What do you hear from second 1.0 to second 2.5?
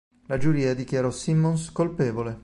Simmons colpevole.